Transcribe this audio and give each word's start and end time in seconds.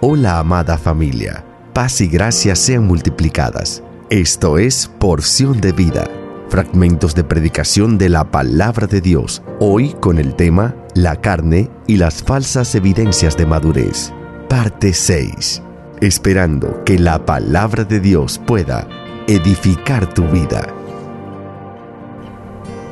Hola 0.00 0.38
amada 0.38 0.78
familia, 0.78 1.44
paz 1.74 2.00
y 2.00 2.06
gracia 2.06 2.54
sean 2.54 2.86
multiplicadas. 2.86 3.82
Esto 4.10 4.56
es 4.56 4.86
Porción 5.00 5.60
de 5.60 5.72
Vida, 5.72 6.04
fragmentos 6.48 7.16
de 7.16 7.24
predicación 7.24 7.98
de 7.98 8.08
la 8.08 8.30
palabra 8.30 8.86
de 8.86 9.00
Dios, 9.00 9.42
hoy 9.58 9.94
con 9.94 10.18
el 10.18 10.36
tema 10.36 10.76
La 10.94 11.20
carne 11.20 11.68
y 11.88 11.96
las 11.96 12.22
falsas 12.22 12.76
evidencias 12.76 13.36
de 13.36 13.46
madurez, 13.46 14.12
parte 14.48 14.92
6, 14.92 15.64
esperando 16.00 16.84
que 16.84 16.96
la 16.96 17.26
palabra 17.26 17.82
de 17.82 17.98
Dios 17.98 18.40
pueda 18.46 18.86
edificar 19.26 20.14
tu 20.14 20.22
vida. 20.28 20.64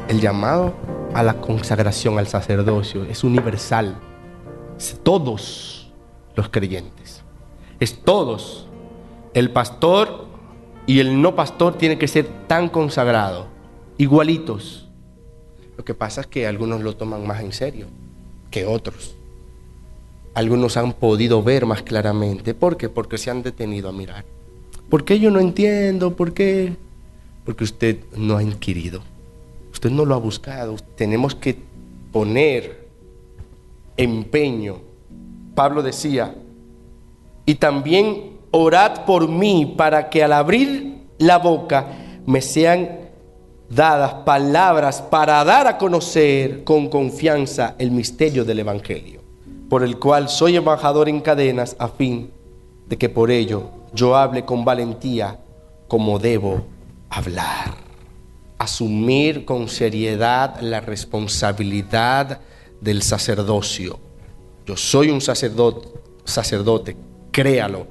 El 0.09 0.21
llamado 0.21 0.75
a 1.15 1.23
la 1.23 1.35
consagración 1.35 2.19
al 2.19 2.27
sacerdocio 2.27 3.05
es 3.05 3.23
universal. 3.23 3.97
Todos 5.05 5.76
los 6.37 6.51
creyentes. 6.51 7.23
Es 7.81 7.99
todos. 7.99 8.69
El 9.35 9.51
pastor 9.51 10.27
y 10.87 11.01
el 11.01 11.21
no 11.21 11.35
pastor 11.35 11.77
tienen 11.77 11.99
que 11.99 12.07
ser 12.07 12.27
tan 12.47 12.69
consagrados, 12.69 13.47
igualitos. 13.99 14.89
Lo 15.77 15.85
que 15.85 15.95
pasa 15.95 16.21
es 16.21 16.27
que 16.29 16.47
algunos 16.47 16.83
lo 16.83 16.97
toman 16.97 17.27
más 17.27 17.41
en 17.41 17.53
serio 17.53 17.87
que 18.51 18.65
otros. 18.65 19.15
Algunos 20.35 20.77
han 20.77 20.93
podido 20.93 21.43
ver 21.43 21.67
más 21.67 21.83
claramente. 21.83 22.55
¿Por 22.55 22.77
qué? 22.77 22.89
Porque 22.89 23.19
se 23.19 23.31
han 23.31 23.43
detenido 23.43 23.89
a 23.89 23.93
mirar. 23.93 24.25
¿Por 24.89 25.05
qué 25.05 25.19
yo 25.19 25.31
no 25.31 25.41
entiendo? 25.41 26.15
¿Por 26.15 26.33
qué? 26.33 26.77
Porque 27.45 27.65
usted 27.65 27.99
no 28.17 28.37
ha 28.37 28.43
inquirido. 28.43 29.03
Usted 29.73 29.91
no 29.91 30.05
lo 30.05 30.15
ha 30.15 30.19
buscado. 30.19 30.77
Tenemos 30.95 31.35
que 31.35 31.57
poner 32.13 32.87
empeño 33.97 34.86
Pablo 35.57 35.83
decía, 35.83 36.35
y 37.47 37.55
también 37.55 38.37
orad 38.51 39.07
por 39.07 39.27
mí 39.27 39.75
para 39.77 40.11
que 40.11 40.23
al 40.23 40.35
abrir 40.35 41.07
la 41.19 41.39
boca 41.39 41.87
me 42.27 42.43
sean 42.43 43.09
dadas 43.71 44.13
palabras 44.27 45.01
para 45.01 45.43
dar 45.45 45.67
a 45.67 45.79
conocer 45.79 46.63
con 46.63 46.91
confianza 46.91 47.75
el 47.79 47.91
misterio 47.91 48.45
del 48.45 48.59
Evangelio, 48.59 49.23
por 49.71 49.83
el 49.83 49.99
cual 49.99 50.29
soy 50.29 50.57
embajador 50.57 51.09
en 51.09 51.21
cadenas 51.21 51.75
a 51.79 51.89
fin 51.89 52.31
de 52.87 52.99
que 52.99 53.09
por 53.09 53.31
ello 53.31 53.71
yo 53.95 54.15
hable 54.15 54.45
con 54.45 54.63
valentía 54.63 55.41
como 55.89 56.19
debo 56.19 56.67
hablar. 57.09 57.75
Asumir 58.59 59.47
con 59.47 59.69
seriedad 59.69 60.61
la 60.61 60.81
responsabilidad 60.83 62.41
del 62.83 63.01
sacerdocio 63.03 64.06
yo 64.67 64.77
soy 64.77 65.11
un 65.11 65.21
sacerdote, 65.21 65.89
sacerdote, 66.25 66.97
créalo. 67.31 67.87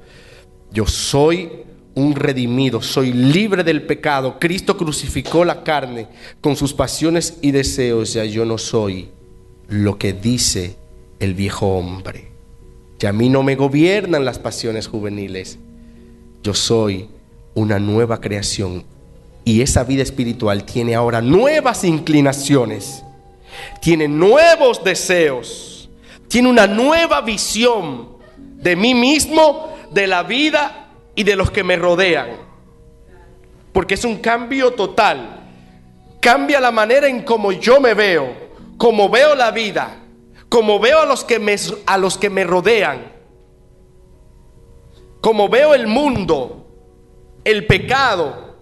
Yo 0.70 0.86
soy 0.86 1.50
un 1.94 2.14
redimido, 2.14 2.82
soy 2.82 3.14
libre 3.14 3.64
del 3.64 3.82
pecado. 3.82 4.38
Cristo 4.38 4.76
crucificó 4.76 5.44
la 5.44 5.64
carne 5.64 6.06
con 6.42 6.54
sus 6.54 6.74
pasiones 6.74 7.38
y 7.40 7.50
deseos. 7.50 8.12
Ya 8.12 8.26
yo 8.26 8.44
no 8.44 8.58
soy 8.58 9.08
lo 9.68 9.96
que 9.96 10.12
dice 10.12 10.76
el 11.18 11.32
viejo 11.32 11.66
hombre. 11.66 12.28
Ya 12.98 13.08
a 13.08 13.14
mí 13.14 13.30
no 13.30 13.42
me 13.42 13.56
gobiernan 13.56 14.26
las 14.26 14.38
pasiones 14.38 14.86
juveniles. 14.86 15.58
Yo 16.42 16.52
soy 16.52 17.08
una 17.54 17.78
nueva 17.78 18.20
creación. 18.20 18.84
Y 19.46 19.62
esa 19.62 19.82
vida 19.84 20.02
espiritual 20.02 20.64
tiene 20.64 20.94
ahora 20.94 21.22
nuevas 21.22 21.84
inclinaciones. 21.84 23.02
Tiene 23.80 24.08
nuevos 24.08 24.84
deseos 24.84 25.75
tiene 26.28 26.48
una 26.48 26.66
nueva 26.66 27.20
visión 27.20 28.16
de 28.36 28.76
mí 28.76 28.94
mismo, 28.94 29.76
de 29.90 30.06
la 30.06 30.22
vida 30.22 30.88
y 31.14 31.22
de 31.24 31.36
los 31.36 31.50
que 31.50 31.64
me 31.64 31.76
rodean. 31.76 32.30
Porque 33.72 33.94
es 33.94 34.04
un 34.04 34.18
cambio 34.18 34.72
total. 34.72 35.40
Cambia 36.20 36.60
la 36.60 36.72
manera 36.72 37.06
en 37.06 37.22
cómo 37.22 37.52
yo 37.52 37.80
me 37.80 37.94
veo, 37.94 38.32
cómo 38.76 39.08
veo 39.08 39.34
la 39.34 39.50
vida, 39.50 39.98
cómo 40.48 40.80
veo 40.80 41.00
a 41.00 41.06
los 41.06 41.24
que 41.24 41.38
me, 41.38 41.56
a 41.86 41.98
los 41.98 42.18
que 42.18 42.30
me 42.30 42.42
rodean, 42.42 43.12
cómo 45.20 45.48
veo 45.48 45.74
el 45.74 45.86
mundo, 45.86 46.66
el 47.44 47.66
pecado. 47.66 48.56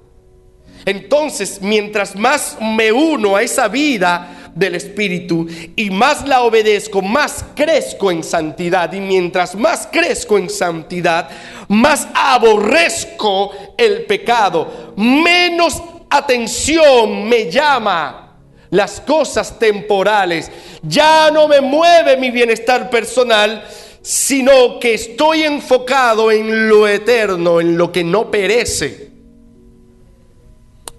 Entonces, 0.84 1.62
mientras 1.62 2.14
más 2.16 2.58
me 2.60 2.92
uno 2.92 3.36
a 3.36 3.42
esa 3.42 3.69
vida, 3.69 4.44
del 4.54 4.76
Espíritu 4.76 5.47
y 5.75 5.91
más 5.91 6.26
la 6.26 6.42
obedezco, 6.42 7.03
más 7.03 7.44
crezco 7.54 8.10
en 8.10 8.22
santidad. 8.22 8.92
Y 8.92 9.00
mientras 9.00 9.54
más 9.54 9.88
crezco 9.91 10.38
en 10.38 10.48
santidad, 10.48 11.28
más 11.69 12.06
aborrezco 12.15 13.53
el 13.76 14.04
pecado, 14.06 14.94
menos 14.97 15.82
atención 16.09 17.28
me 17.28 17.50
llama 17.50 18.25
las 18.70 19.00
cosas 19.00 19.59
temporales. 19.59 20.50
Ya 20.82 21.31
no 21.31 21.48
me 21.48 21.60
mueve 21.60 22.16
mi 22.16 22.31
bienestar 22.31 22.91
personal, 22.91 23.65
sino 24.03 24.78
que 24.78 24.94
estoy 24.94 25.42
enfocado 25.42 26.31
en 26.31 26.69
lo 26.69 26.86
eterno, 26.86 27.60
en 27.60 27.76
lo 27.78 27.91
que 27.91 28.04
no 28.04 28.31
perece. 28.31 29.10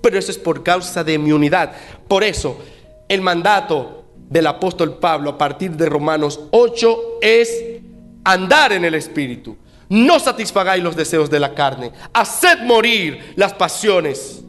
Pero 0.02 0.20
eso 0.20 0.32
es 0.32 0.38
por 0.38 0.64
causa 0.64 1.04
de 1.04 1.18
mi 1.18 1.32
unidad. 1.32 1.72
Por 2.08 2.24
eso, 2.24 2.60
el 3.08 3.22
mandato 3.22 4.06
del 4.30 4.48
apóstol 4.48 4.98
Pablo 4.98 5.32
a 5.32 5.38
partir 5.38 5.72
de 5.72 5.88
Romanos 5.88 6.40
8 6.52 7.20
es 7.22 7.64
andar 8.24 8.74
en 8.74 8.86
el 8.86 8.96
Espíritu. 8.96 9.56
No 9.88 10.20
satisfagáis 10.20 10.84
los 10.84 10.96
deseos 10.96 11.30
de 11.30 11.40
la 11.40 11.54
carne. 11.54 11.92
Haced 12.14 12.64
morir 12.64 13.34
las 13.36 13.54
pasiones. 13.54 14.44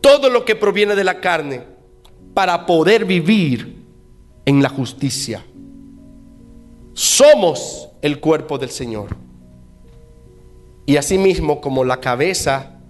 Todo 0.00 0.30
lo 0.30 0.44
que 0.44 0.54
proviene 0.54 0.94
de 0.94 1.04
la 1.04 1.20
carne 1.20 1.62
para 2.34 2.66
poder 2.66 3.04
vivir 3.04 3.84
en 4.44 4.62
la 4.62 4.68
justicia. 4.68 5.44
Somos 6.92 7.88
el 8.00 8.20
cuerpo 8.20 8.58
del 8.58 8.70
Señor. 8.70 9.16
Y 10.86 10.96
asimismo 10.96 11.60
como 11.60 11.84
la 11.84 12.00
cabeza 12.00 12.80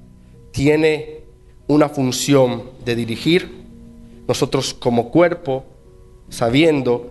tiene 0.50 1.24
una 1.66 1.88
función 1.88 2.70
de 2.84 2.96
dirigir, 2.96 3.61
nosotros 4.32 4.72
como 4.72 5.10
cuerpo, 5.10 5.62
sabiendo 6.30 7.10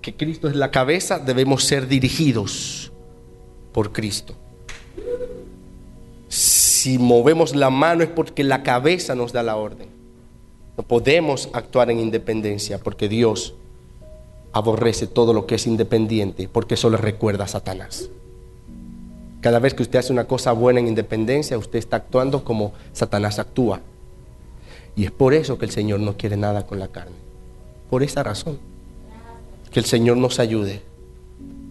que 0.00 0.16
Cristo 0.16 0.48
es 0.48 0.56
la 0.56 0.70
cabeza, 0.70 1.18
debemos 1.18 1.64
ser 1.64 1.88
dirigidos 1.88 2.90
por 3.70 3.92
Cristo. 3.92 4.34
Si 6.28 6.98
movemos 6.98 7.54
la 7.54 7.68
mano 7.68 8.02
es 8.02 8.08
porque 8.08 8.44
la 8.44 8.62
cabeza 8.62 9.14
nos 9.14 9.30
da 9.34 9.42
la 9.42 9.56
orden. 9.56 9.88
No 10.78 10.84
podemos 10.84 11.50
actuar 11.52 11.90
en 11.90 12.00
independencia 12.00 12.78
porque 12.78 13.10
Dios 13.10 13.54
aborrece 14.52 15.06
todo 15.06 15.34
lo 15.34 15.46
que 15.46 15.56
es 15.56 15.66
independiente 15.66 16.48
porque 16.48 16.76
eso 16.76 16.88
le 16.88 16.96
recuerda 16.96 17.44
a 17.44 17.48
Satanás. 17.48 18.08
Cada 19.42 19.58
vez 19.58 19.74
que 19.74 19.82
usted 19.82 19.98
hace 19.98 20.14
una 20.14 20.24
cosa 20.24 20.52
buena 20.52 20.80
en 20.80 20.88
independencia, 20.88 21.58
usted 21.58 21.78
está 21.78 21.98
actuando 21.98 22.42
como 22.42 22.72
Satanás 22.94 23.38
actúa. 23.38 23.82
Y 24.96 25.04
es 25.04 25.10
por 25.10 25.34
eso 25.34 25.58
que 25.58 25.64
el 25.64 25.70
Señor 25.70 26.00
no 26.00 26.16
quiere 26.16 26.36
nada 26.36 26.66
con 26.66 26.78
la 26.78 26.88
carne. 26.88 27.16
Por 27.90 28.02
esa 28.02 28.22
razón. 28.22 28.58
Que 29.72 29.80
el 29.80 29.86
Señor 29.86 30.16
nos 30.16 30.38
ayude 30.38 30.82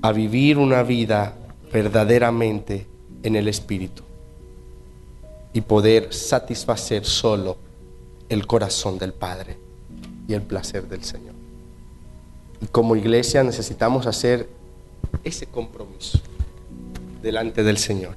a 0.02 0.12
vivir 0.12 0.58
una 0.58 0.84
vida 0.84 1.36
verdaderamente 1.72 2.86
en 3.24 3.36
el 3.38 3.48
Espíritu 3.48 4.04
y 5.54 5.62
poder 5.62 6.14
satisfacer 6.14 7.06
solo 7.06 7.58
el 8.28 8.46
corazón 8.46 8.98
del 8.98 9.14
Padre 9.14 9.58
y 10.28 10.34
el 10.34 10.42
placer 10.42 10.88
del 10.88 11.04
Señor. 11.04 11.34
Y 12.62 12.66
como 12.68 12.96
iglesia 12.96 13.44
necesitamos 13.44 14.06
hacer 14.08 14.50
ese 15.24 15.46
compromiso 15.46 16.20
delante 17.22 17.64
del 17.64 17.78
Señor. 17.78 18.16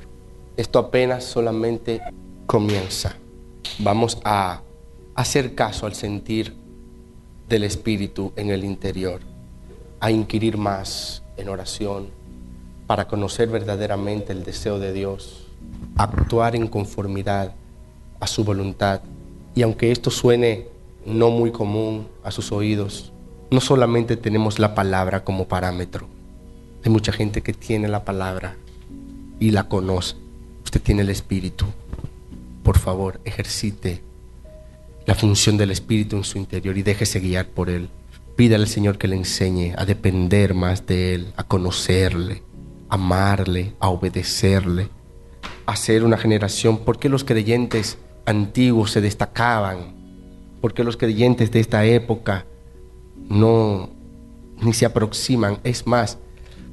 Esto 0.56 0.78
apenas 0.78 1.24
solamente 1.24 2.00
comienza. 2.46 3.16
Vamos 3.78 4.18
a 4.24 4.62
hacer 5.16 5.54
caso 5.54 5.86
al 5.86 5.94
sentir 5.94 6.54
del 7.48 7.64
Espíritu 7.64 8.32
en 8.36 8.50
el 8.50 8.64
interior, 8.64 9.20
a 9.98 10.10
inquirir 10.10 10.58
más 10.58 11.22
en 11.38 11.48
oración 11.48 12.08
para 12.86 13.08
conocer 13.08 13.48
verdaderamente 13.48 14.32
el 14.32 14.44
deseo 14.44 14.78
de 14.78 14.92
Dios, 14.92 15.46
actuar 15.96 16.54
en 16.54 16.68
conformidad 16.68 17.54
a 18.20 18.26
su 18.26 18.44
voluntad. 18.44 19.00
Y 19.54 19.62
aunque 19.62 19.90
esto 19.90 20.10
suene 20.10 20.68
no 21.06 21.30
muy 21.30 21.50
común 21.50 22.06
a 22.22 22.30
sus 22.30 22.52
oídos, 22.52 23.10
no 23.50 23.60
solamente 23.60 24.16
tenemos 24.16 24.58
la 24.58 24.74
palabra 24.74 25.24
como 25.24 25.48
parámetro, 25.48 26.08
hay 26.84 26.92
mucha 26.92 27.10
gente 27.10 27.42
que 27.42 27.52
tiene 27.52 27.88
la 27.88 28.04
palabra 28.04 28.56
y 29.40 29.50
la 29.50 29.68
conoce. 29.68 30.14
Usted 30.64 30.80
tiene 30.80 31.02
el 31.02 31.10
Espíritu. 31.10 31.64
Por 32.62 32.78
favor, 32.78 33.20
ejercite 33.24 34.05
la 35.06 35.14
función 35.14 35.56
del 35.56 35.70
Espíritu 35.70 36.16
en 36.16 36.24
su 36.24 36.36
interior 36.36 36.76
y 36.76 36.82
déjese 36.82 37.20
guiar 37.20 37.46
por 37.46 37.70
Él. 37.70 37.88
Pídale 38.34 38.64
al 38.64 38.68
Señor 38.68 38.98
que 38.98 39.08
le 39.08 39.16
enseñe 39.16 39.72
a 39.78 39.86
depender 39.86 40.52
más 40.52 40.84
de 40.84 41.14
Él, 41.14 41.32
a 41.36 41.44
conocerle, 41.44 42.42
amarle, 42.88 43.74
a 43.78 43.88
obedecerle, 43.88 44.88
a 45.64 45.76
ser 45.76 46.04
una 46.04 46.18
generación. 46.18 46.78
¿Por 46.78 46.98
qué 46.98 47.08
los 47.08 47.24
creyentes 47.24 47.98
antiguos 48.26 48.90
se 48.90 49.00
destacaban? 49.00 49.94
¿Por 50.60 50.74
qué 50.74 50.82
los 50.82 50.96
creyentes 50.96 51.52
de 51.52 51.60
esta 51.60 51.84
época 51.84 52.44
no 53.28 53.88
ni 54.60 54.72
se 54.72 54.86
aproximan? 54.86 55.58
Es 55.62 55.86
más, 55.86 56.18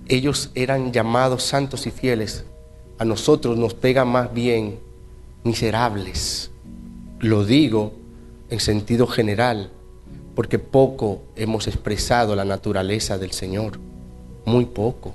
ellos 0.08 0.50
eran 0.56 0.92
llamados 0.92 1.44
santos 1.44 1.86
y 1.86 1.92
fieles. 1.92 2.46
A 2.98 3.06
nosotros 3.06 3.58
nos 3.58 3.76
pega 3.76 4.06
más 4.06 4.34
bien 4.34 4.80
miserables. 5.44 6.50
Lo 7.20 7.46
digo 7.46 8.03
en 8.50 8.60
sentido 8.60 9.07
general, 9.07 9.72
porque 10.36 10.60
poco 10.60 11.22
hemos 11.36 11.68
expresado 11.68 12.36
la 12.36 12.45
naturaleza 12.45 13.18
del 13.18 13.31
Señor, 13.31 13.80
muy 14.45 14.66
poco. 14.66 15.13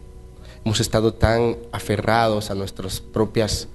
Hemos 0.64 0.80
estado 0.80 1.14
tan 1.14 1.56
aferrados 1.72 2.50
a 2.50 2.54
nuestras 2.54 3.00
propias 3.00 3.68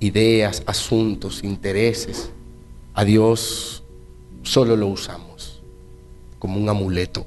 ideas, 0.00 0.62
asuntos, 0.66 1.44
intereses. 1.44 2.30
A 2.94 3.04
Dios 3.04 3.82
solo 4.42 4.76
lo 4.76 4.88
usamos 4.88 5.62
como 6.38 6.58
un 6.58 6.68
amuleto. 6.68 7.24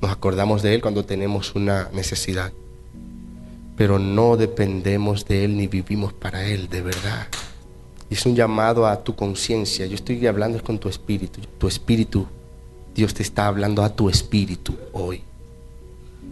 Nos 0.00 0.10
acordamos 0.10 0.62
de 0.62 0.74
Él 0.74 0.80
cuando 0.80 1.04
tenemos 1.04 1.54
una 1.54 1.90
necesidad, 1.92 2.52
pero 3.76 3.98
no 3.98 4.36
dependemos 4.36 5.26
de 5.26 5.44
Él 5.44 5.56
ni 5.56 5.66
vivimos 5.66 6.12
para 6.12 6.46
Él 6.46 6.68
de 6.68 6.82
verdad. 6.82 7.26
Es 8.10 8.26
un 8.26 8.36
llamado 8.36 8.86
a 8.86 9.02
tu 9.02 9.14
conciencia. 9.16 9.86
Yo 9.86 9.94
estoy 9.94 10.26
hablando 10.26 10.62
con 10.62 10.78
tu 10.78 10.88
espíritu. 10.88 11.40
Tu 11.58 11.68
espíritu, 11.68 12.26
Dios 12.94 13.14
te 13.14 13.22
está 13.22 13.46
hablando 13.46 13.82
a 13.82 13.90
tu 13.90 14.08
espíritu 14.08 14.76
hoy. 14.92 15.22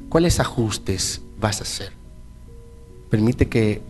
¿Cuáles 0.08 0.38
ajustes 0.40 1.22
vas 1.40 1.60
a 1.60 1.64
hacer? 1.64 1.92
Permite 3.10 3.48
que, 3.48 3.80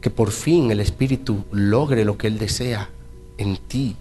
que 0.00 0.10
por 0.10 0.32
fin 0.32 0.70
el 0.70 0.80
espíritu 0.80 1.44
logre 1.50 2.04
lo 2.04 2.18
que 2.18 2.26
Él 2.26 2.38
desea 2.38 2.90
en 3.38 3.56
ti. 3.56 3.96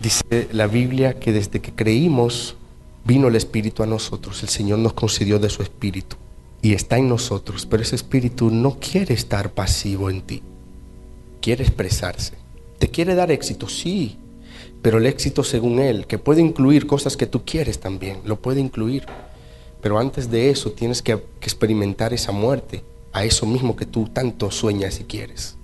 Dice 0.00 0.48
la 0.52 0.66
Biblia 0.66 1.18
que 1.18 1.32
desde 1.32 1.60
que 1.60 1.72
creímos 1.72 2.56
vino 3.04 3.28
el 3.28 3.36
espíritu 3.36 3.82
a 3.82 3.86
nosotros. 3.86 4.42
El 4.42 4.48
Señor 4.48 4.80
nos 4.80 4.92
concedió 4.92 5.38
de 5.38 5.48
su 5.48 5.62
espíritu 5.62 6.16
y 6.60 6.74
está 6.74 6.98
en 6.98 7.08
nosotros. 7.08 7.64
Pero 7.66 7.82
ese 7.82 7.94
espíritu 7.94 8.50
no 8.50 8.78
quiere 8.80 9.14
estar 9.14 9.52
pasivo 9.52 10.10
en 10.10 10.22
ti 10.22 10.42
quiere 11.46 11.62
expresarse. 11.62 12.32
¿Te 12.80 12.88
quiere 12.88 13.14
dar 13.14 13.30
éxito? 13.30 13.68
Sí, 13.68 14.18
pero 14.82 14.98
el 14.98 15.06
éxito 15.06 15.44
según 15.44 15.78
Él, 15.78 16.08
que 16.08 16.18
puede 16.18 16.40
incluir 16.40 16.88
cosas 16.88 17.16
que 17.16 17.28
tú 17.28 17.44
quieres 17.44 17.78
también, 17.78 18.18
lo 18.24 18.34
puede 18.34 18.58
incluir. 18.58 19.06
Pero 19.80 20.00
antes 20.00 20.28
de 20.28 20.50
eso 20.50 20.72
tienes 20.72 21.02
que, 21.02 21.12
experimentar 21.40 22.12
esa 22.12 22.32
muerte, 22.32 22.82
a 23.12 23.24
eso 23.24 23.46
mismo 23.46 23.76
que 23.76 23.86
tú 23.86 24.08
tanto 24.08 24.50
sueñas 24.50 24.98
y 24.98 25.04
quieres. 25.04 25.56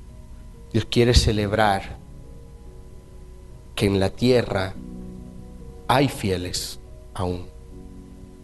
Dios 0.72 0.84
quiere 0.88 1.14
celebrar 1.14 1.98
que 3.74 3.86
en 3.86 3.98
la 3.98 4.10
tierra 4.10 4.74
hay 5.88 6.06
fieles 6.06 6.78
aún. 7.12 7.46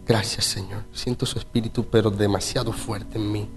Gracias 0.05 0.43
Señor. 0.43 0.83
Siento 0.91 1.25
su 1.25 1.39
espíritu, 1.39 1.85
pero 1.85 2.11
demasiado 2.11 2.73
fuerte 2.73 3.17
en 3.17 3.31
mí 3.31 3.47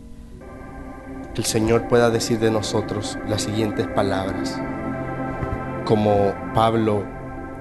el 1.36 1.44
Señor 1.44 1.88
pueda 1.88 2.10
decir 2.10 2.38
de 2.38 2.50
nosotros 2.50 3.18
las 3.26 3.42
siguientes 3.42 3.88
palabras, 3.88 4.60
como 5.86 6.34
Pablo 6.54 7.04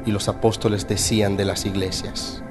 y 0.06 0.12
los 0.12 0.28
apóstoles 0.28 0.88
decían 0.88 1.38
de 1.38 1.46
las 1.46 1.66
iglesias. 1.66 2.44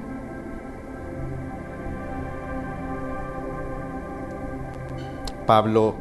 Pablo, 5.45 5.95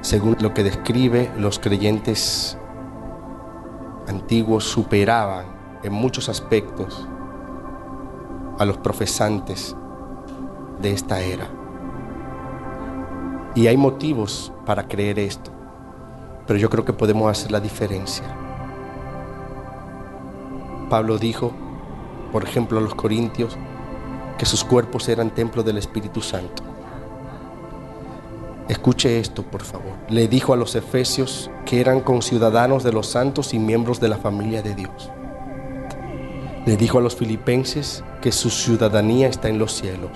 según 0.00 0.36
lo 0.40 0.54
que 0.54 0.64
describe, 0.64 1.30
los 1.36 1.58
creyentes 1.58 2.56
antiguos 4.08 4.64
superaban 4.64 5.46
en 5.82 5.92
muchos 5.92 6.28
aspectos 6.28 7.06
a 8.58 8.64
los 8.64 8.78
profesantes 8.78 9.76
de 10.80 10.92
esta 10.92 11.20
era. 11.20 11.61
Y 13.54 13.66
hay 13.66 13.76
motivos 13.76 14.52
para 14.64 14.88
creer 14.88 15.18
esto, 15.18 15.50
pero 16.46 16.58
yo 16.58 16.70
creo 16.70 16.84
que 16.84 16.92
podemos 16.92 17.30
hacer 17.30 17.52
la 17.52 17.60
diferencia. 17.60 18.24
Pablo 20.88 21.18
dijo, 21.18 21.52
por 22.32 22.44
ejemplo, 22.44 22.78
a 22.78 22.82
los 22.82 22.94
corintios, 22.94 23.58
que 24.38 24.46
sus 24.46 24.64
cuerpos 24.64 25.08
eran 25.08 25.30
templo 25.30 25.62
del 25.62 25.78
Espíritu 25.78 26.20
Santo. 26.22 26.62
Escuche 28.68 29.20
esto, 29.20 29.42
por 29.42 29.62
favor. 29.62 29.92
Le 30.08 30.28
dijo 30.28 30.54
a 30.54 30.56
los 30.56 30.74
efesios 30.74 31.50
que 31.66 31.80
eran 31.80 32.00
conciudadanos 32.00 32.82
de 32.82 32.92
los 32.92 33.06
santos 33.06 33.52
y 33.52 33.58
miembros 33.58 34.00
de 34.00 34.08
la 34.08 34.16
familia 34.16 34.62
de 34.62 34.74
Dios. 34.74 35.10
Le 36.64 36.76
dijo 36.76 36.98
a 36.98 37.02
los 37.02 37.16
filipenses 37.16 38.02
que 38.22 38.32
su 38.32 38.48
ciudadanía 38.48 39.28
está 39.28 39.48
en 39.48 39.58
los 39.58 39.72
cielos. 39.72 40.10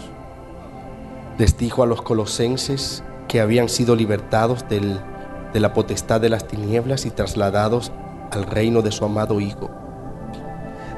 Les 1.39 1.59
dijo 1.59 1.83
a 1.83 1.87
los 1.87 2.03
colosenses 2.03 3.03
que 3.29 3.41
habían 3.41 3.69
sido 3.69 3.97
libertados 3.97 4.65
de 4.69 5.61
la 5.61 5.73
potestad 5.75 6.21
de 6.21 6.29
las 6.29 6.47
tinieblas 6.47 7.07
y 7.07 7.11
trasladados 7.11 7.93
al 8.31 8.45
reino 8.45 8.83
de 8.83 8.93
su 8.93 9.05
amado 9.05 9.41
Hijo. 9.41 9.71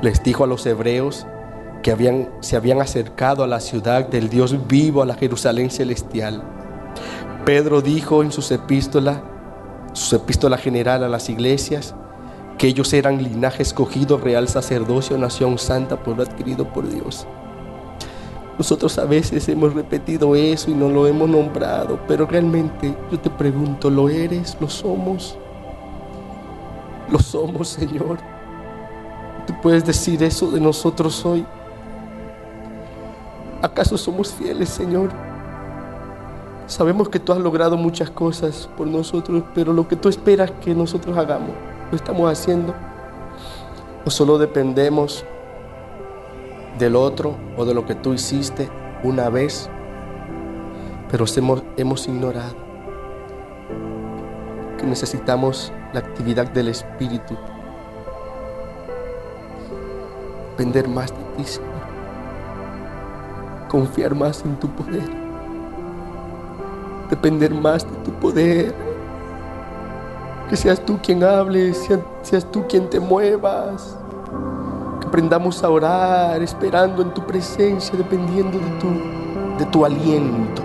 Les 0.03 0.23
dijo 0.23 0.45
a 0.45 0.47
los 0.47 0.65
hebreos 0.67 1.27
que 1.83 1.91
habían, 1.93 2.29
se 2.41 2.57
habían 2.57 2.81
acercado 2.81 3.45
a 3.45 3.47
la 3.47 3.61
ciudad 3.61 4.09
del 4.09 4.29
Dios 4.29 4.69
vivo, 4.69 5.03
a 5.03 5.07
la 5.07 5.15
Jerusalén 5.15 5.71
celestial. 5.71 6.43
Pedro 7.45 7.81
dijo 7.81 8.23
en 8.23 8.33
sus 8.33 8.51
epístolas, 8.51 9.21
su 9.93 10.17
epístola 10.17 10.59
general 10.59 11.03
a 11.03 11.09
las 11.09 11.29
iglesias, 11.29 11.95
que 12.59 12.67
ellos 12.67 12.93
eran 12.93 13.23
linaje 13.23 13.63
escogido, 13.63 14.19
real 14.19 14.49
sacerdocio, 14.49 15.17
nación 15.17 15.59
santa, 15.59 16.03
pueblo 16.03 16.25
adquirido 16.25 16.73
por 16.73 16.89
Dios. 16.89 17.27
Nosotros 18.59 18.99
a 18.99 19.05
veces 19.05 19.49
hemos 19.49 19.73
repetido 19.73 20.35
eso 20.35 20.69
y 20.69 20.75
no 20.75 20.89
lo 20.89 21.07
hemos 21.07 21.31
nombrado, 21.31 22.01
pero 22.09 22.27
realmente 22.27 22.93
yo 23.09 23.21
te 23.21 23.31
pregunto, 23.31 23.89
¿lo 23.89 24.09
eres? 24.09 24.57
¿Lo 24.61 24.69
somos? 24.69 25.39
¿Lo 27.09 27.21
somos, 27.21 27.69
Señor? 27.69 28.19
¿Tú 29.47 29.55
puedes 29.63 29.85
decir 29.85 30.21
eso 30.25 30.51
de 30.51 30.61
nosotros 30.61 31.25
hoy? 31.25 31.47
¿Acaso 33.63 33.97
somos 33.97 34.33
fieles, 34.33 34.69
Señor? 34.71 35.11
Sabemos 36.67 37.09
que 37.09 37.21
tú 37.21 37.33
has 37.33 37.39
logrado 37.39 37.77
muchas 37.77 38.11
cosas 38.11 38.69
por 38.77 38.89
nosotros, 38.89 39.45
pero 39.55 39.73
lo 39.73 39.87
que 39.87 39.95
tú 39.95 40.09
esperas 40.09 40.51
que 40.61 40.75
nosotros 40.75 41.17
hagamos, 41.17 41.53
¿lo 41.93 41.97
estamos 41.97 42.31
haciendo? 42.31 42.75
¿O 44.05 44.11
solo 44.11 44.37
dependemos 44.37 45.25
del 46.79 46.97
otro 46.97 47.37
o 47.57 47.65
de 47.65 47.75
lo 47.75 47.85
que 47.85 47.95
tú 47.95 48.15
hiciste 48.15 48.69
una 49.03 49.29
vez, 49.29 49.69
pero 51.11 51.25
hemos, 51.37 51.63
hemos 51.77 52.07
ignorado 52.07 52.55
que 54.79 54.87
necesitamos 54.87 55.73
la 55.93 56.01
actividad 56.01 56.49
del 56.51 56.69
Espíritu. 56.69 57.37
Depender 60.51 60.89
más 60.89 61.11
de 61.11 61.25
ti, 61.37 61.45
Señor. 61.45 61.69
Confiar 63.69 64.15
más 64.15 64.45
en 64.45 64.57
tu 64.57 64.69
poder. 64.69 65.09
Depender 67.11 67.53
más 67.55 67.85
de 67.85 67.97
tu 68.05 68.13
poder. 68.13 68.75
Que 70.49 70.57
seas 70.57 70.85
tú 70.85 70.99
quien 71.03 71.23
hables, 71.23 71.89
seas 72.23 72.51
tú 72.51 72.67
quien 72.69 72.89
te 72.89 72.99
muevas 72.99 73.97
aprendamos 75.09 75.65
a 75.65 75.71
orar 75.71 76.43
esperando 76.43 77.03
en 77.03 77.13
tu 77.15 77.27
presencia, 77.27 77.97
dependiendo 77.97 78.59
de 78.59 78.71
tu, 78.79 79.59
de 79.59 79.67
tu 79.71 79.85
aliento. 79.85 80.63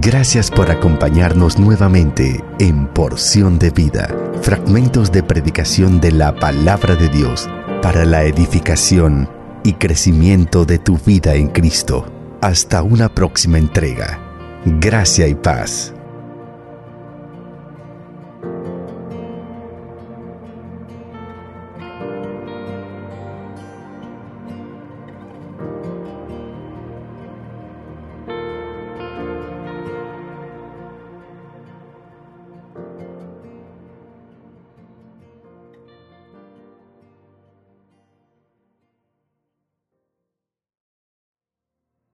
Gracias 0.00 0.50
por 0.50 0.68
acompañarnos 0.70 1.60
nuevamente 1.60 2.44
en 2.58 2.88
Porción 2.88 3.60
de 3.60 3.70
Vida, 3.70 4.08
fragmentos 4.42 5.12
de 5.12 5.22
predicación 5.22 6.00
de 6.00 6.10
la 6.10 6.34
palabra 6.34 6.96
de 6.96 7.08
Dios 7.08 7.48
para 7.82 8.04
la 8.04 8.24
edificación 8.24 9.28
y 9.62 9.74
crecimiento 9.74 10.64
de 10.64 10.80
tu 10.80 10.98
vida 10.98 11.34
en 11.34 11.48
Cristo. 11.48 12.04
Hasta 12.40 12.82
una 12.82 13.08
próxima 13.14 13.58
entrega. 13.58 14.31
Gracia 14.64 15.26
y 15.26 15.34
paz. 15.34 15.92